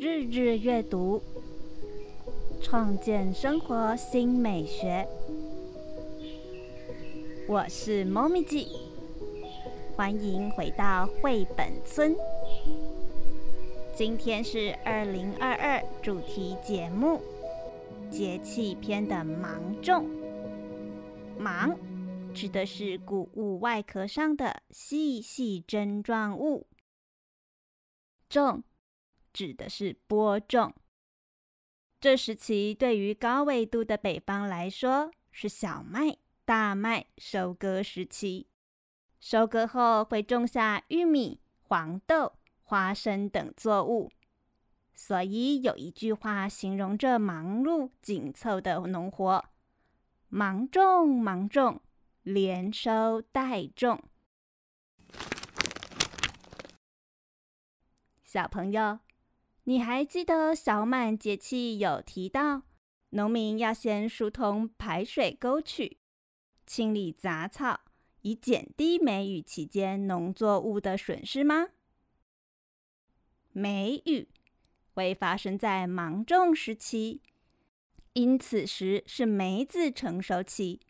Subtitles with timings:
[0.00, 1.22] 日日阅读，
[2.62, 5.06] 创建生活新美学。
[7.46, 8.66] 我是猫咪记，
[9.94, 12.16] 欢迎回到绘本村。
[13.94, 17.20] 今天是二零二二主题节目
[18.10, 20.08] 节气篇的芒种。
[21.38, 21.78] 芒
[22.32, 26.66] 指的是谷物外壳上的细细针状物，
[28.30, 28.62] 种
[29.32, 30.74] 指的是播种。
[32.00, 38.48] 这时期对于高纬度的北方来说，是小麦、大麦收割时期。
[39.20, 44.10] 收割后会种下玉米、黄豆、花生等作物，
[44.94, 49.44] 所以有一句话形容这忙碌紧凑的农活：
[50.28, 51.82] 忙种忙种，
[52.22, 54.02] 连收带种。
[58.24, 59.00] 小朋友。
[59.70, 62.62] 你还记得小满节气有提到，
[63.10, 65.98] 农民要先疏通排水沟渠，
[66.66, 67.82] 清理杂草，
[68.22, 71.68] 以减低梅雨期间农作物的损失吗？
[73.52, 74.26] 梅雨
[74.94, 77.22] 会发生在芒种时期，
[78.14, 80.80] 因此时是梅子成熟期，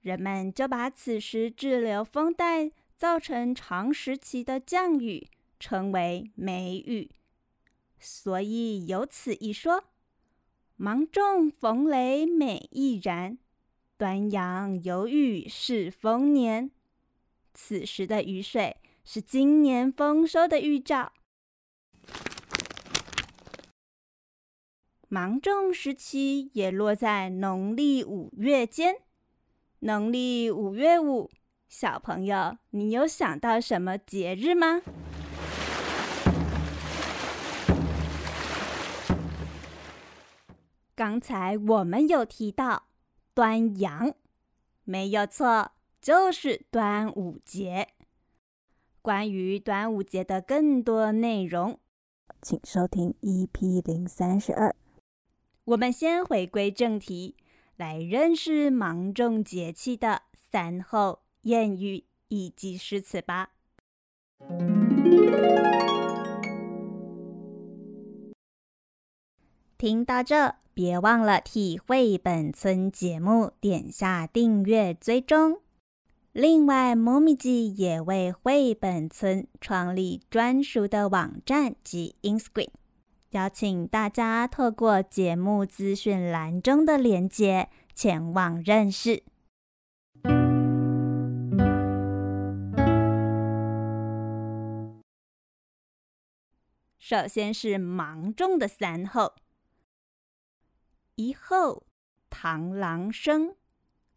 [0.00, 5.28] 人们就把此时滞留风带造成长时期的降雨
[5.60, 7.12] 称为梅雨。
[8.08, 9.82] 所以有此一说，
[10.76, 13.36] 芒种逢雷美亦然，
[13.96, 16.70] 端阳有雨是丰年。
[17.52, 21.14] 此时的雨水是今年丰收的预兆。
[25.08, 28.94] 芒种时期也落在农历五月间，
[29.80, 31.28] 农历五月五，
[31.68, 34.82] 小朋友，你有想到什么节日吗？
[41.08, 42.88] 刚才我们有提到
[43.32, 44.12] 端阳，
[44.82, 45.70] 没有错，
[46.00, 47.90] 就是端午节。
[49.02, 51.78] 关于端午节的更多内容，
[52.42, 54.74] 请收听 EP 零三十二。
[55.66, 57.36] 我们先回归正题，
[57.76, 63.50] 来认识芒种节气的三候谚语以及诗词吧。
[69.78, 70.56] 听到这。
[70.74, 75.62] 别忘了替绘本村节目点下订阅追踪。
[76.32, 82.68] 另外，猫咪记也为绘本村创立专属的网站及 Instagram，
[83.30, 89.22] 邀请大家透过节目资讯栏中的连接前往认识。
[96.98, 99.32] 首先是芒种的三候。
[101.16, 101.86] 一后
[102.30, 103.56] 螳螂生，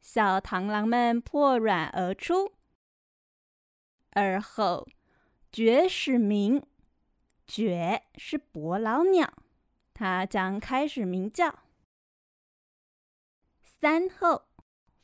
[0.02, 2.52] 小螳螂们破卵而出。
[4.12, 4.86] 二后
[5.50, 6.62] 绝始鸣，
[7.48, 9.32] 绝是伯劳鸟，
[9.94, 11.60] 它将开始鸣叫。
[13.64, 14.50] 三后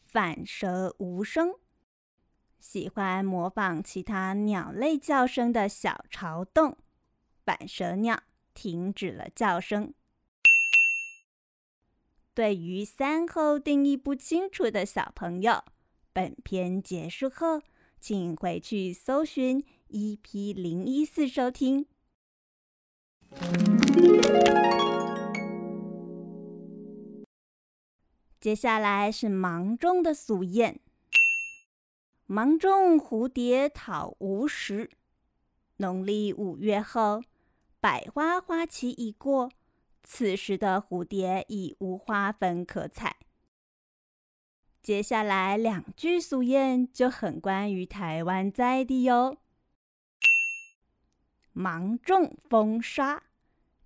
[0.03, 1.55] 反舌无声，
[2.59, 6.77] 喜欢模仿其他鸟类叫声的小巢洞，
[7.45, 8.21] 反舌鸟
[8.53, 9.93] 停止了叫声。
[12.35, 15.63] 对于三后定义不清楚的小朋友，
[16.11, 17.61] 本片结束后，
[17.97, 21.85] 请回去搜寻 EP 零一四收听。
[28.41, 30.75] 接下来是芒种的俗谚
[32.27, 34.89] ：“芒种蝴蝶讨无食。”
[35.79, 37.23] 农历五月后，
[37.79, 39.49] 百花花期已过。
[40.07, 43.17] 此时的蝴蝶已无花粉可采。
[44.81, 49.37] 接下来两句俗谚就很关于台湾在地哟。
[51.53, 53.23] 芒种风沙，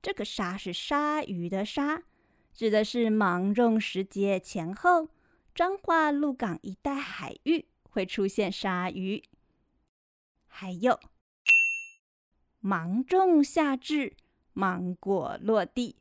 [0.02, 2.04] 这个沙是鲨鱼的鲨，
[2.52, 5.08] 指的是芒种时节前后，
[5.56, 9.24] 彰化鹿港一带海域会出现鲨鱼。
[10.48, 11.00] 还有
[12.60, 14.18] 芒种夏至，
[14.52, 15.96] 芒果落地。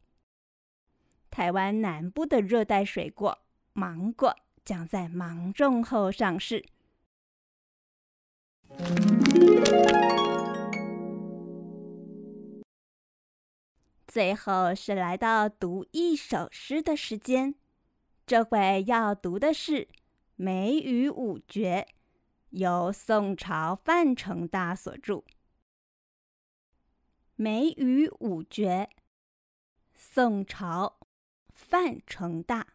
[1.39, 3.39] 台湾南部的热带水果
[3.73, 6.67] 芒果将在芒种后上市。
[14.09, 17.55] 最后是来到读一首诗的时间，
[18.27, 19.83] 这回要读的是
[20.35, 21.87] 《梅雨五绝》，
[22.51, 25.15] 由宋朝范成大所著。
[27.37, 28.89] 《梅雨五绝》
[29.95, 30.98] 宋朝，
[31.69, 32.67] 范成大。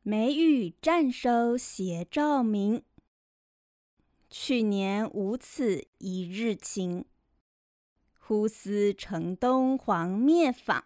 [0.00, 2.82] 梅雨暂收斜照明，
[4.30, 7.04] 去年无此一日晴。
[8.18, 10.84] 忽思城东黄灭舫，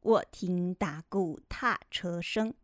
[0.00, 2.54] 我听打鼓踏车声。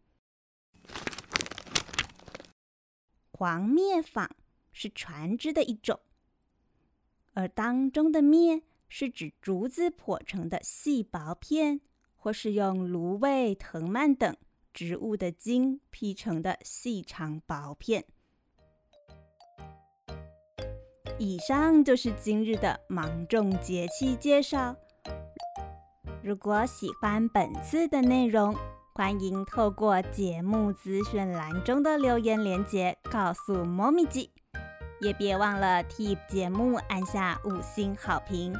[3.30, 4.30] 黄灭舫
[4.72, 6.00] 是船只的一种，
[7.34, 11.82] 而当中的篾是指竹子破成的细薄片，
[12.18, 14.36] 或是用芦苇、藤蔓等。
[14.74, 18.04] 植物的茎劈成的细长薄片。
[21.18, 24.76] 以上就是今日的芒种节气介绍。
[26.22, 28.54] 如果喜欢本次的内容，
[28.94, 34.30] 欢迎透过节目资讯栏中的留言连接告诉猫咪记，
[35.00, 38.54] 也别忘了替节目按下五星好评，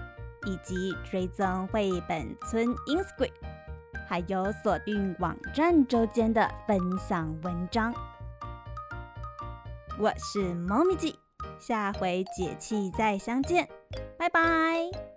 [0.49, 3.31] 以及追踪绘本村 Instagram。
[4.09, 7.93] 还有锁定网站周间的分享文章。
[9.99, 11.19] 我是猫咪记，
[11.59, 13.69] 下回解气再相见，
[14.17, 15.08] 拜拜。